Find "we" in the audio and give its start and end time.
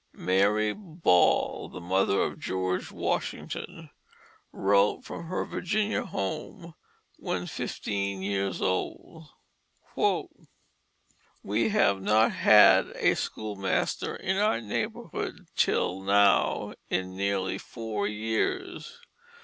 11.43-11.69